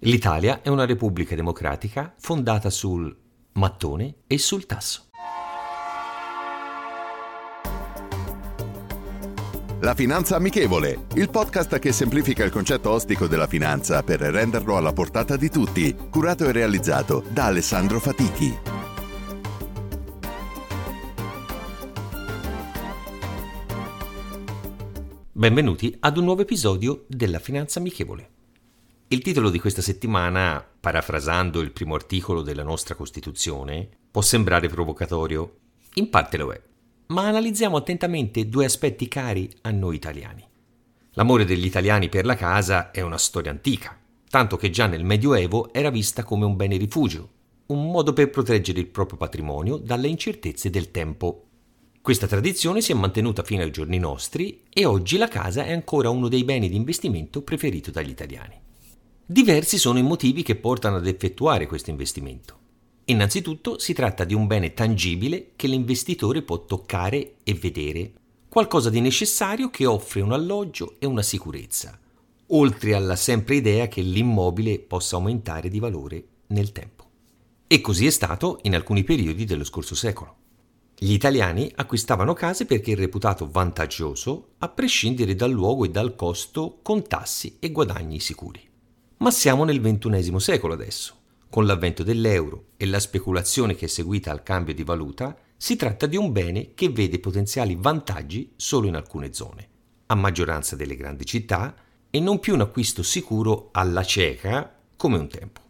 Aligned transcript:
L'Italia 0.00 0.60
è 0.60 0.68
una 0.68 0.84
repubblica 0.84 1.34
democratica 1.34 2.14
fondata 2.18 2.68
sul 2.68 3.16
mattone 3.52 4.16
e 4.26 4.36
sul 4.36 4.66
tasso. 4.66 5.04
La 9.80 9.94
Finanza 9.94 10.36
Amichevole, 10.36 11.06
il 11.14 11.30
podcast 11.30 11.78
che 11.78 11.92
semplifica 11.92 12.44
il 12.44 12.50
concetto 12.50 12.90
ostico 12.90 13.26
della 13.26 13.46
finanza 13.46 14.02
per 14.02 14.20
renderlo 14.20 14.76
alla 14.76 14.92
portata 14.92 15.36
di 15.36 15.48
tutti, 15.48 15.96
curato 16.10 16.44
e 16.44 16.52
realizzato 16.52 17.24
da 17.30 17.46
Alessandro 17.46 17.98
Fatichi. 17.98 18.54
Benvenuti 25.32 25.96
ad 26.00 26.18
un 26.18 26.24
nuovo 26.24 26.42
episodio 26.42 27.04
della 27.08 27.38
Finanza 27.38 27.78
Amichevole. 27.78 28.35
Il 29.08 29.22
titolo 29.22 29.50
di 29.50 29.60
questa 29.60 29.82
settimana, 29.82 30.66
parafrasando 30.80 31.60
il 31.60 31.70
primo 31.70 31.94
articolo 31.94 32.42
della 32.42 32.64
nostra 32.64 32.96
Costituzione, 32.96 33.88
può 34.10 34.20
sembrare 34.20 34.68
provocatorio. 34.68 35.58
In 35.94 36.10
parte 36.10 36.36
lo 36.36 36.50
è, 36.50 36.60
ma 37.08 37.28
analizziamo 37.28 37.76
attentamente 37.76 38.48
due 38.48 38.64
aspetti 38.64 39.06
cari 39.06 39.48
a 39.60 39.70
noi 39.70 39.94
italiani. 39.94 40.44
L'amore 41.12 41.44
degli 41.44 41.64
italiani 41.64 42.08
per 42.08 42.24
la 42.24 42.34
casa 42.34 42.90
è 42.90 43.00
una 43.00 43.16
storia 43.16 43.52
antica, 43.52 43.96
tanto 44.28 44.56
che 44.56 44.70
già 44.70 44.88
nel 44.88 45.04
Medioevo 45.04 45.72
era 45.72 45.90
vista 45.90 46.24
come 46.24 46.44
un 46.44 46.56
bene 46.56 46.76
rifugio, 46.76 47.28
un 47.66 47.88
modo 47.88 48.12
per 48.12 48.28
proteggere 48.28 48.80
il 48.80 48.88
proprio 48.88 49.18
patrimonio 49.18 49.76
dalle 49.76 50.08
incertezze 50.08 50.68
del 50.68 50.90
tempo. 50.90 51.44
Questa 52.02 52.26
tradizione 52.26 52.80
si 52.80 52.90
è 52.90 52.96
mantenuta 52.96 53.44
fino 53.44 53.62
ai 53.62 53.70
giorni 53.70 53.98
nostri 53.98 54.62
e 54.68 54.84
oggi 54.84 55.16
la 55.16 55.28
casa 55.28 55.64
è 55.64 55.70
ancora 55.70 56.10
uno 56.10 56.26
dei 56.26 56.42
beni 56.42 56.68
di 56.68 56.74
investimento 56.74 57.42
preferito 57.42 57.92
dagli 57.92 58.10
italiani. 58.10 58.64
Diversi 59.28 59.76
sono 59.76 59.98
i 59.98 60.04
motivi 60.04 60.44
che 60.44 60.54
portano 60.54 60.98
ad 60.98 61.06
effettuare 61.08 61.66
questo 61.66 61.90
investimento. 61.90 62.58
Innanzitutto 63.06 63.76
si 63.76 63.92
tratta 63.92 64.22
di 64.22 64.34
un 64.34 64.46
bene 64.46 64.72
tangibile 64.72 65.50
che 65.56 65.66
l'investitore 65.66 66.42
può 66.42 66.64
toccare 66.64 67.38
e 67.42 67.54
vedere, 67.54 68.12
qualcosa 68.48 68.88
di 68.88 69.00
necessario 69.00 69.68
che 69.68 69.84
offre 69.84 70.20
un 70.20 70.30
alloggio 70.30 70.94
e 71.00 71.06
una 71.06 71.22
sicurezza, 71.22 71.98
oltre 72.48 72.94
alla 72.94 73.16
sempre 73.16 73.56
idea 73.56 73.88
che 73.88 74.00
l'immobile 74.00 74.78
possa 74.78 75.16
aumentare 75.16 75.70
di 75.70 75.80
valore 75.80 76.24
nel 76.48 76.70
tempo. 76.70 77.04
E 77.66 77.80
così 77.80 78.06
è 78.06 78.10
stato 78.10 78.60
in 78.62 78.76
alcuni 78.76 79.02
periodi 79.02 79.44
dello 79.44 79.64
scorso 79.64 79.96
secolo. 79.96 80.36
Gli 80.96 81.10
italiani 81.10 81.68
acquistavano 81.74 82.32
case 82.32 82.64
perché 82.64 82.92
è 82.92 82.96
reputato 82.96 83.48
vantaggioso, 83.50 84.50
a 84.58 84.68
prescindere 84.68 85.34
dal 85.34 85.50
luogo 85.50 85.84
e 85.84 85.90
dal 85.90 86.14
costo, 86.14 86.78
con 86.80 87.02
tassi 87.02 87.56
e 87.58 87.72
guadagni 87.72 88.20
sicuri. 88.20 88.74
Ma 89.18 89.30
siamo 89.30 89.64
nel 89.64 89.80
XXI 89.80 90.38
secolo 90.38 90.74
adesso. 90.74 91.14
Con 91.48 91.64
l'avvento 91.64 92.02
dell'euro 92.02 92.66
e 92.76 92.84
la 92.84 93.00
speculazione 93.00 93.74
che 93.74 93.86
è 93.86 93.88
seguita 93.88 94.30
al 94.30 94.42
cambio 94.42 94.74
di 94.74 94.84
valuta, 94.84 95.34
si 95.56 95.74
tratta 95.74 96.04
di 96.04 96.16
un 96.16 96.32
bene 96.32 96.74
che 96.74 96.90
vede 96.90 97.18
potenziali 97.18 97.78
vantaggi 97.80 98.52
solo 98.56 98.88
in 98.88 98.94
alcune 98.94 99.32
zone, 99.32 99.68
a 100.06 100.14
maggioranza 100.14 100.76
delle 100.76 100.96
grandi 100.96 101.24
città, 101.24 101.74
e 102.10 102.20
non 102.20 102.40
più 102.40 102.52
un 102.52 102.60
acquisto 102.60 103.02
sicuro 103.02 103.70
alla 103.72 104.04
cieca 104.04 104.78
come 104.96 105.16
un 105.16 105.28
tempo. 105.28 105.60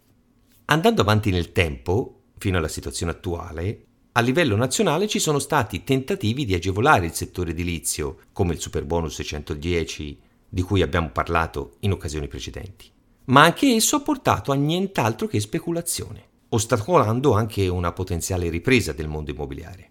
Andando 0.65 1.03
avanti 1.03 1.31
nel 1.31 1.53
tempo, 1.53 2.23
fino 2.39 2.59
alla 2.59 2.67
situazione 2.67 3.13
attuale, 3.13 3.85
a 4.13 4.21
livello 4.23 4.57
nazionale 4.57 5.07
ci 5.07 5.21
sono 5.21 5.39
stati 5.39 5.85
tentativi 5.85 6.45
di 6.45 6.55
agevolare 6.55 7.07
il 7.07 7.13
settore 7.13 7.53
edilizio, 7.53 8.19
come 8.33 8.55
il 8.55 8.61
Superbonus 8.61 9.15
610 9.15 10.21
di 10.49 10.63
cui 10.63 10.83
abbiamo 10.83 11.11
parlato 11.11 11.77
in 11.81 11.93
occasioni 11.93 12.27
precedenti 12.27 12.95
ma 13.27 13.43
anche 13.43 13.67
esso 13.67 13.97
ha 13.97 14.01
portato 14.01 14.53
a 14.53 14.55
nient'altro 14.55 15.27
che 15.27 15.41
speculazione, 15.41 16.25
ostacolando 16.51 17.33
anche 17.33 17.67
una 17.69 17.93
potenziale 17.93 18.49
ripresa 18.49 18.93
del 18.93 19.09
mondo 19.09 19.31
immobiliare. 19.31 19.91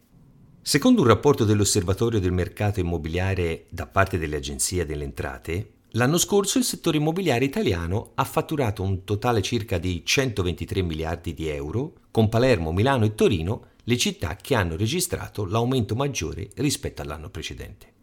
Secondo 0.61 1.01
un 1.01 1.07
rapporto 1.07 1.45
dell'Osservatorio 1.45 2.19
del 2.19 2.31
mercato 2.31 2.79
immobiliare 2.79 3.65
da 3.69 3.85
parte 3.85 4.17
delle 4.17 4.37
agenzie 4.37 4.85
delle 4.85 5.03
entrate, 5.03 5.73
l'anno 5.91 6.17
scorso 6.17 6.57
il 6.57 6.63
settore 6.63 6.97
immobiliare 6.97 7.45
italiano 7.45 8.11
ha 8.15 8.23
fatturato 8.23 8.81
un 8.81 9.03
totale 9.03 9.41
circa 9.41 9.77
di 9.77 10.01
123 10.03 10.81
miliardi 10.81 11.33
di 11.33 11.47
euro, 11.47 11.93
con 12.09 12.29
Palermo, 12.29 12.71
Milano 12.71 13.05
e 13.05 13.13
Torino 13.13 13.67
le 13.83 13.97
città 13.97 14.35
che 14.37 14.55
hanno 14.55 14.75
registrato 14.75 15.45
l'aumento 15.45 15.93
maggiore 15.93 16.49
rispetto 16.55 17.03
all'anno 17.03 17.29
precedente. 17.29 17.93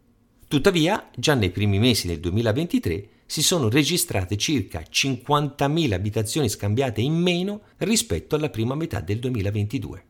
Tuttavia, 0.47 1.09
già 1.15 1.33
nei 1.33 1.49
primi 1.49 1.79
mesi 1.79 2.07
del 2.07 2.19
2023 2.19 3.09
si 3.25 3.41
sono 3.41 3.69
registrate 3.69 4.37
circa 4.37 4.81
50.000 4.81 5.91
abitazioni 5.93 6.49
scambiate 6.49 7.01
in 7.01 7.13
meno 7.13 7.61
rispetto 7.77 8.35
alla 8.35 8.49
prima 8.49 8.75
metà 8.75 8.99
del 8.99 9.19
2022. 9.19 10.05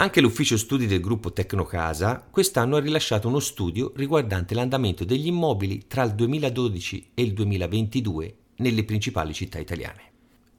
Anche 0.00 0.20
l'ufficio 0.20 0.56
studi 0.56 0.86
del 0.86 1.00
gruppo 1.00 1.32
Tecnocasa 1.32 2.26
quest'anno 2.30 2.76
ha 2.76 2.80
rilasciato 2.80 3.26
uno 3.26 3.40
studio 3.40 3.92
riguardante 3.96 4.54
l'andamento 4.54 5.04
degli 5.04 5.26
immobili 5.26 5.86
tra 5.88 6.04
il 6.04 6.14
2012 6.14 7.10
e 7.14 7.22
il 7.22 7.32
2022 7.32 8.36
nelle 8.58 8.84
principali 8.84 9.34
città 9.34 9.58
italiane. 9.58 10.02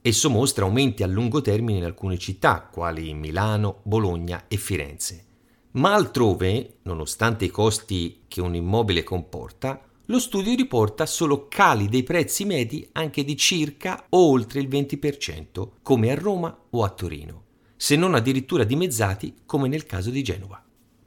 Esso 0.02 0.28
mostra 0.30 0.64
aumenti 0.64 1.02
a 1.02 1.06
lungo 1.06 1.40
termine 1.40 1.78
in 1.78 1.84
alcune 1.84 2.18
città, 2.18 2.68
quali 2.70 3.12
Milano, 3.14 3.80
Bologna 3.82 4.44
e 4.48 4.56
Firenze. 4.56 5.24
Ma 5.72 5.94
altrove, 5.94 6.78
nonostante 6.82 7.44
i 7.44 7.50
costi 7.50 8.22
che 8.26 8.40
un 8.40 8.54
immobile 8.54 9.02
comporta, 9.02 9.80
lo 10.10 10.18
studio 10.18 10.56
riporta 10.56 11.06
solo 11.06 11.46
cali 11.46 11.88
dei 11.88 12.02
prezzi 12.02 12.44
medi 12.44 12.86
anche 12.92 13.22
di 13.22 13.36
circa 13.36 14.06
o 14.08 14.30
oltre 14.30 14.58
il 14.58 14.68
20%, 14.68 15.68
come 15.82 16.10
a 16.10 16.16
Roma 16.16 16.64
o 16.70 16.82
a 16.82 16.90
Torino, 16.90 17.44
se 17.76 17.94
non 17.94 18.14
addirittura 18.14 18.64
dimezzati 18.64 19.42
come 19.46 19.68
nel 19.68 19.86
caso 19.86 20.10
di 20.10 20.24
Genova. 20.24 20.60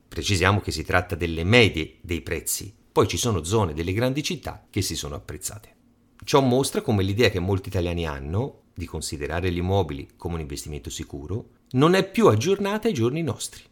Precisiamo 0.07 0.61
che 0.61 0.71
si 0.71 0.85
tratta 0.85 1.15
delle 1.15 1.43
medie 1.43 1.97
dei 1.99 2.21
prezzi, 2.21 2.73
poi 2.93 3.09
ci 3.09 3.17
sono 3.17 3.43
zone 3.43 3.73
delle 3.73 3.91
grandi 3.91 4.23
città 4.23 4.65
che 4.69 4.81
si 4.81 4.95
sono 4.95 5.15
apprezzate. 5.15 5.75
Ciò 6.23 6.39
mostra 6.39 6.81
come 6.81 7.03
l'idea 7.03 7.29
che 7.29 7.39
molti 7.39 7.67
italiani 7.67 8.07
hanno 8.07 8.61
di 8.73 8.85
considerare 8.85 9.51
gli 9.51 9.57
immobili 9.57 10.11
come 10.15 10.35
un 10.35 10.39
investimento 10.39 10.89
sicuro 10.89 11.49
non 11.71 11.93
è 11.93 12.09
più 12.09 12.27
aggiornata 12.27 12.87
ai 12.87 12.93
giorni 12.93 13.21
nostri 13.21 13.63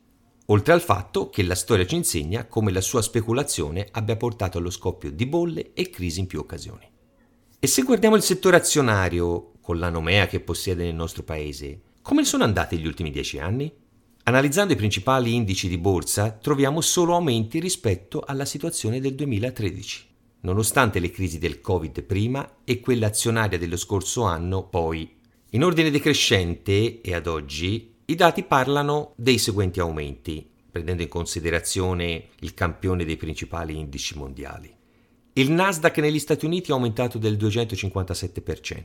oltre 0.51 0.73
al 0.73 0.81
fatto 0.81 1.29
che 1.29 1.44
la 1.44 1.56
storia 1.56 1.85
ci 1.85 1.95
insegna 1.95 2.45
come 2.45 2.72
la 2.72 2.81
sua 2.81 3.01
speculazione 3.01 3.88
abbia 3.91 4.17
portato 4.17 4.57
allo 4.57 4.69
scoppio 4.69 5.09
di 5.09 5.25
bolle 5.25 5.72
e 5.73 5.89
crisi 5.89 6.19
in 6.19 6.28
più 6.28 6.39
occasioni. 6.39 6.89
E 7.57 7.67
se 7.67 7.84
guardiamo 7.84 8.17
il 8.17 8.22
settore 8.22 8.57
azionario, 8.57 9.53
con 9.62 9.79
la 9.79 9.89
nomea 9.89 10.28
che 10.28 10.41
possiede 10.41 10.84
nel 10.84 10.95
nostro 10.95 11.23
paese, 11.23 11.81
come 12.01 12.25
sono 12.25 12.44
andati 12.44 12.78
gli 12.78 12.85
ultimi 12.85 13.12
dieci 13.12 13.39
anni? 13.39 13.72
Analizzando 14.23 14.73
i 14.73 14.78
principali 14.78 15.34
indici 15.34 15.69
di 15.69 15.78
borsa, 15.78 16.31
troviamo 16.31 16.81
solo 16.81 17.16
aumenti 17.16 17.59
rispetto 17.59 18.22
alla 18.25 18.45
situazione 18.45 19.00
del 19.00 19.16
2013, 19.16 20.06
nonostante 20.41 21.00
le 21.00 21.12
crisi 21.12 21.39
del 21.39 21.62
Covid 21.62 22.03
prima 22.03 22.57
e 22.66 22.81
quella 22.81 23.07
azionaria 23.07 23.57
dello 23.57 23.78
scorso 23.78 24.23
anno 24.23 24.68
poi. 24.68 25.18
In 25.51 25.63
ordine 25.63 25.92
decrescente, 25.92 27.00
e 27.01 27.13
ad 27.13 27.27
oggi, 27.27 27.91
i 28.12 28.16
dati 28.16 28.44
parlano 28.44 29.13
dei 29.16 29.38
seguenti 29.38 29.80
aumenti, 29.80 30.46
prendendo 30.69 31.02
in 31.02 31.08
considerazione 31.08 32.28
il 32.40 32.54
campione 32.54 33.06
dei 33.06 33.16
principali 33.16 33.78
indici 33.78 34.18
mondiali. 34.18 34.69
Il 35.31 35.50
Nasdaq 35.50 36.00
negli 36.00 36.19
Stati 36.19 36.44
Uniti 36.44 36.72
ha 36.72 36.74
aumentato 36.74 37.18
del 37.18 37.38
257%, 37.38 38.84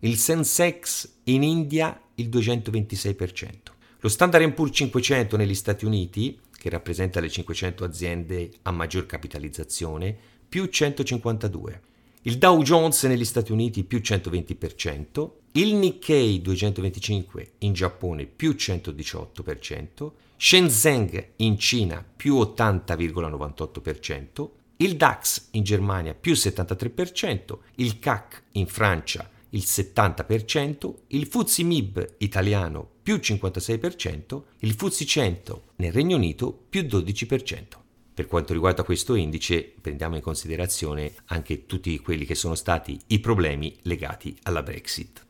il 0.00 0.16
Sensex 0.16 1.10
in 1.24 1.42
India 1.42 2.00
il 2.14 2.28
226%, 2.28 3.50
lo 3.98 4.08
Standard 4.08 4.52
Poor's 4.52 4.76
500 4.76 5.36
negli 5.36 5.56
Stati 5.56 5.84
Uniti, 5.84 6.38
che 6.56 6.70
rappresenta 6.70 7.18
le 7.18 7.30
500 7.30 7.82
aziende 7.82 8.50
a 8.62 8.70
maggior 8.70 9.06
capitalizzazione, 9.06 10.16
più 10.48 10.68
152%, 10.70 11.80
il 12.22 12.38
Dow 12.38 12.62
Jones 12.62 13.02
negli 13.04 13.24
Stati 13.24 13.50
Uniti 13.50 13.82
più 13.82 13.98
120%, 13.98 15.30
il 15.58 15.74
Nikkei 15.74 16.40
225 16.40 17.54
in 17.58 17.72
Giappone 17.72 18.26
più 18.26 18.52
118%, 18.52 20.10
Shenzhen 20.36 21.24
in 21.36 21.58
Cina 21.58 22.04
più 22.16 22.36
80,98%, 22.36 24.48
il 24.76 24.96
DAX 24.96 25.48
in 25.52 25.64
Germania 25.64 26.14
più 26.14 26.34
73%, 26.34 27.58
il 27.76 27.98
CAC 27.98 28.42
in 28.52 28.68
Francia 28.68 29.28
il 29.50 29.62
70%, 29.64 30.94
il 31.08 31.26
FTSE 31.26 31.62
MIB 31.62 32.16
italiano 32.18 32.86
più 33.02 33.16
56%, 33.16 34.42
il 34.58 34.74
FTSE 34.74 35.06
100 35.06 35.62
nel 35.76 35.90
Regno 35.90 36.16
Unito 36.16 36.66
più 36.68 36.82
12%. 36.82 37.64
Per 38.12 38.26
quanto 38.26 38.52
riguarda 38.52 38.82
questo 38.82 39.14
indice, 39.14 39.72
prendiamo 39.80 40.16
in 40.16 40.22
considerazione 40.22 41.14
anche 41.28 41.64
tutti 41.64 41.98
quelli 42.00 42.26
che 42.26 42.34
sono 42.34 42.54
stati 42.54 43.00
i 43.06 43.20
problemi 43.20 43.74
legati 43.82 44.36
alla 44.42 44.62
Brexit. 44.62 45.27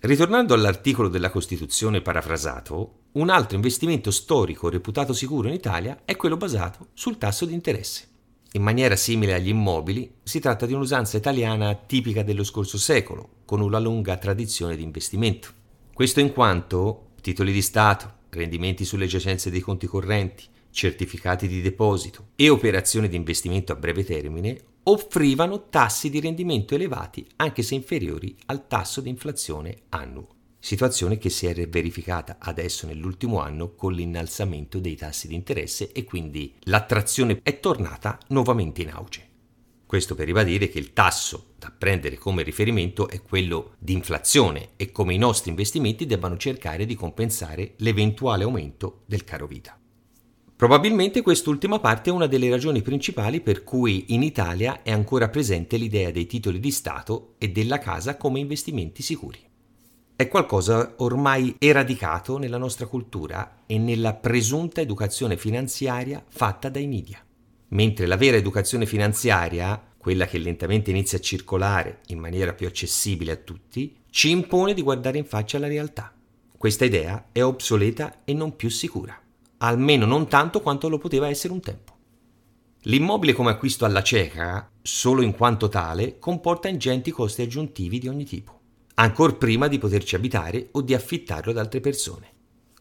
Ritornando 0.00 0.54
all'articolo 0.54 1.08
della 1.08 1.28
Costituzione 1.28 2.00
parafrasato, 2.00 3.06
un 3.12 3.30
altro 3.30 3.56
investimento 3.56 4.12
storico 4.12 4.68
reputato 4.68 5.12
sicuro 5.12 5.48
in 5.48 5.54
Italia 5.54 6.02
è 6.04 6.14
quello 6.14 6.36
basato 6.36 6.90
sul 6.94 7.18
tasso 7.18 7.44
di 7.44 7.52
interesse. 7.52 8.06
In 8.52 8.62
maniera 8.62 8.94
simile 8.94 9.34
agli 9.34 9.48
immobili, 9.48 10.08
si 10.22 10.38
tratta 10.38 10.66
di 10.66 10.72
un'usanza 10.72 11.16
italiana 11.16 11.74
tipica 11.74 12.22
dello 12.22 12.44
scorso 12.44 12.78
secolo, 12.78 13.28
con 13.44 13.60
una 13.60 13.80
lunga 13.80 14.16
tradizione 14.18 14.76
di 14.76 14.84
investimento. 14.84 15.48
Questo 15.92 16.20
in 16.20 16.32
quanto 16.32 17.08
titoli 17.20 17.50
di 17.50 17.60
Stato, 17.60 18.18
rendimenti 18.30 18.84
sulle 18.84 19.06
giacenze 19.06 19.50
dei 19.50 19.60
conti 19.60 19.88
correnti, 19.88 20.44
certificati 20.70 21.48
di 21.48 21.60
deposito 21.60 22.28
e 22.36 22.48
operazioni 22.48 23.08
di 23.08 23.16
investimento 23.16 23.72
a 23.72 23.76
breve 23.76 24.04
termine 24.04 24.60
offrivano 24.90 25.68
tassi 25.68 26.08
di 26.08 26.18
rendimento 26.18 26.74
elevati 26.74 27.26
anche 27.36 27.62
se 27.62 27.74
inferiori 27.74 28.34
al 28.46 28.66
tasso 28.66 29.02
di 29.02 29.10
inflazione 29.10 29.82
annuo. 29.90 30.36
Situazione 30.58 31.18
che 31.18 31.28
si 31.28 31.46
è 31.46 31.68
verificata 31.68 32.38
adesso 32.40 32.86
nell'ultimo 32.86 33.40
anno 33.40 33.74
con 33.74 33.92
l'innalzamento 33.92 34.78
dei 34.78 34.96
tassi 34.96 35.28
di 35.28 35.34
interesse 35.34 35.92
e 35.92 36.04
quindi 36.04 36.54
l'attrazione 36.60 37.40
è 37.42 37.60
tornata 37.60 38.18
nuovamente 38.28 38.80
in 38.80 38.90
auge. 38.90 39.26
Questo 39.84 40.14
per 40.14 40.24
ribadire 40.24 40.68
che 40.68 40.78
il 40.78 40.94
tasso 40.94 41.52
da 41.58 41.70
prendere 41.76 42.16
come 42.16 42.42
riferimento 42.42 43.08
è 43.08 43.20
quello 43.20 43.74
di 43.78 43.92
inflazione 43.92 44.70
e 44.76 44.90
come 44.90 45.12
i 45.12 45.18
nostri 45.18 45.50
investimenti 45.50 46.06
debbano 46.06 46.38
cercare 46.38 46.86
di 46.86 46.94
compensare 46.94 47.74
l'eventuale 47.78 48.44
aumento 48.44 49.02
del 49.04 49.24
caro 49.24 49.46
vita. 49.46 49.77
Probabilmente 50.58 51.22
quest'ultima 51.22 51.78
parte 51.78 52.10
è 52.10 52.12
una 52.12 52.26
delle 52.26 52.50
ragioni 52.50 52.82
principali 52.82 53.40
per 53.40 53.62
cui 53.62 54.06
in 54.08 54.24
Italia 54.24 54.82
è 54.82 54.90
ancora 54.90 55.28
presente 55.28 55.76
l'idea 55.76 56.10
dei 56.10 56.26
titoli 56.26 56.58
di 56.58 56.72
Stato 56.72 57.36
e 57.38 57.50
della 57.50 57.78
casa 57.78 58.16
come 58.16 58.40
investimenti 58.40 59.00
sicuri. 59.00 59.38
È 60.16 60.26
qualcosa 60.26 60.94
ormai 60.96 61.54
eradicato 61.60 62.38
nella 62.38 62.58
nostra 62.58 62.86
cultura 62.86 63.62
e 63.66 63.78
nella 63.78 64.14
presunta 64.14 64.80
educazione 64.80 65.36
finanziaria 65.36 66.24
fatta 66.26 66.68
dai 66.68 66.88
media. 66.88 67.24
Mentre 67.68 68.06
la 68.06 68.16
vera 68.16 68.36
educazione 68.36 68.84
finanziaria, 68.84 69.80
quella 69.96 70.26
che 70.26 70.38
lentamente 70.38 70.90
inizia 70.90 71.18
a 71.18 71.20
circolare 71.20 72.00
in 72.08 72.18
maniera 72.18 72.52
più 72.52 72.66
accessibile 72.66 73.30
a 73.30 73.36
tutti, 73.36 73.94
ci 74.10 74.30
impone 74.30 74.74
di 74.74 74.82
guardare 74.82 75.18
in 75.18 75.24
faccia 75.24 75.60
la 75.60 75.68
realtà. 75.68 76.12
Questa 76.56 76.84
idea 76.84 77.28
è 77.30 77.44
obsoleta 77.44 78.22
e 78.24 78.32
non 78.32 78.56
più 78.56 78.70
sicura 78.70 79.22
almeno 79.58 80.06
non 80.06 80.28
tanto 80.28 80.60
quanto 80.60 80.88
lo 80.88 80.98
poteva 80.98 81.28
essere 81.28 81.52
un 81.52 81.60
tempo. 81.60 81.96
L'immobile 82.82 83.32
come 83.32 83.50
acquisto 83.50 83.84
alla 83.84 84.02
cieca, 84.02 84.70
solo 84.80 85.22
in 85.22 85.32
quanto 85.32 85.68
tale, 85.68 86.18
comporta 86.18 86.68
ingenti 86.68 87.10
costi 87.10 87.42
aggiuntivi 87.42 87.98
di 87.98 88.08
ogni 88.08 88.24
tipo, 88.24 88.60
ancor 88.94 89.36
prima 89.36 89.66
di 89.68 89.78
poterci 89.78 90.14
abitare 90.14 90.68
o 90.72 90.80
di 90.80 90.94
affittarlo 90.94 91.50
ad 91.50 91.58
altre 91.58 91.80
persone. 91.80 92.26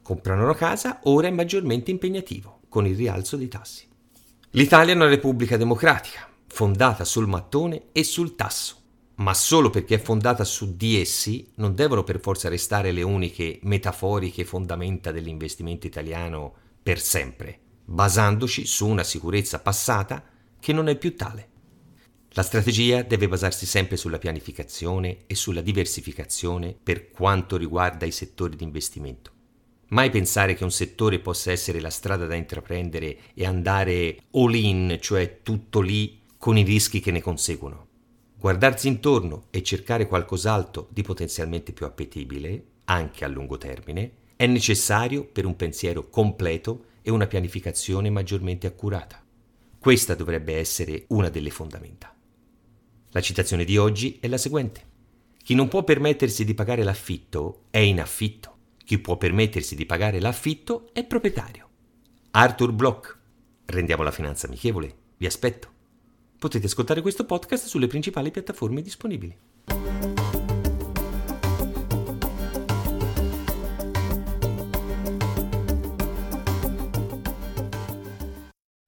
Comprare 0.01 0.41
una 0.41 0.55
casa 0.55 0.99
ora 1.03 1.27
è 1.27 1.31
maggiormente 1.31 1.91
impegnativo, 1.91 2.61
con 2.69 2.85
il 2.85 2.95
rialzo 2.95 3.37
dei 3.37 3.47
tassi. 3.47 3.87
L'Italia 4.51 4.93
è 4.93 4.95
una 4.95 5.07
repubblica 5.07 5.57
democratica, 5.57 6.29
fondata 6.47 7.03
sul 7.03 7.27
mattone 7.27 7.87
e 7.91 8.03
sul 8.03 8.35
tasso, 8.35 8.75
ma 9.15 9.33
solo 9.33 9.69
perché 9.69 9.95
è 9.95 9.99
fondata 9.99 10.43
su 10.43 10.75
di 10.75 10.99
essi 10.99 11.51
non 11.55 11.73
devono 11.73 12.03
per 12.03 12.19
forza 12.19 12.49
restare 12.49 12.91
le 12.91 13.01
uniche 13.01 13.59
metaforiche 13.63 14.45
fondamenta 14.45 15.11
dell'investimento 15.11 15.87
italiano 15.87 16.53
per 16.87 17.01
sempre, 17.01 17.59
basandoci 17.83 18.65
su 18.65 18.87
una 18.87 19.03
sicurezza 19.03 19.59
passata 19.59 20.23
che 20.57 20.71
non 20.71 20.87
è 20.87 20.95
più 20.95 21.17
tale. 21.17 21.49
La 22.29 22.43
strategia 22.43 23.01
deve 23.01 23.27
basarsi 23.27 23.65
sempre 23.65 23.97
sulla 23.97 24.19
pianificazione 24.19 25.25
e 25.27 25.35
sulla 25.35 25.59
diversificazione 25.59 26.73
per 26.81 27.11
quanto 27.11 27.57
riguarda 27.57 28.05
i 28.05 28.11
settori 28.11 28.55
di 28.55 28.63
investimento. 28.63 29.31
Mai 29.87 30.09
pensare 30.09 30.53
che 30.53 30.63
un 30.63 30.71
settore 30.71 31.19
possa 31.19 31.51
essere 31.51 31.81
la 31.81 31.89
strada 31.89 32.25
da 32.25 32.35
intraprendere 32.35 33.17
e 33.33 33.45
andare 33.45 34.19
all 34.31 34.55
in, 34.55 34.97
cioè 35.01 35.41
tutto 35.43 35.81
lì, 35.81 36.21
con 36.37 36.57
i 36.57 36.63
rischi 36.63 37.01
che 37.01 37.11
ne 37.11 37.21
conseguono. 37.21 37.87
Guardarsi 38.39 38.87
intorno 38.87 39.47
e 39.49 39.61
cercare 39.61 40.07
qualcos'altro 40.07 40.87
di 40.89 41.01
potenzialmente 41.01 41.73
più 41.73 41.85
appetibile, 41.85 42.63
anche 42.85 43.25
a 43.25 43.27
lungo 43.27 43.57
termine, 43.57 44.23
è 44.37 44.45
necessario 44.45 45.25
per 45.25 45.45
un 45.45 45.55
pensiero 45.55 46.09
completo 46.09 46.85
e 47.01 47.09
una 47.09 47.25
pianificazione 47.25 48.11
maggiormente 48.11 48.67
accurata. 48.67 49.21
Questa 49.79 50.13
dovrebbe 50.13 50.55
essere 50.55 51.05
una 51.09 51.29
delle 51.29 51.49
fondamenta. 51.49 52.15
La 53.09 53.21
citazione 53.21 53.65
di 53.65 53.77
oggi 53.77 54.19
è 54.21 54.27
la 54.27 54.37
seguente. 54.37 54.85
Chi 55.43 55.55
non 55.55 55.67
può 55.67 55.83
permettersi 55.83 56.45
di 56.45 56.53
pagare 56.53 56.83
l'affitto 56.83 57.63
è 57.71 57.79
in 57.79 57.99
affitto. 57.99 58.55
Chi 58.85 58.99
può 58.99 59.17
permettersi 59.17 59.75
di 59.75 59.85
pagare 59.85 60.19
l'affitto 60.19 60.89
è 60.93 61.03
proprietario. 61.03 61.67
Arthur 62.31 62.71
Bloch. 62.73 63.17
Rendiamo 63.65 64.03
la 64.03 64.11
finanza 64.11 64.45
amichevole. 64.45 64.93
Vi 65.17 65.25
aspetto. 65.25 65.69
Potete 66.37 66.67
ascoltare 66.67 67.01
questo 67.01 67.25
podcast 67.25 67.65
sulle 67.65 67.87
principali 67.87 68.29
piattaforme 68.29 68.83
disponibili. 68.83 69.35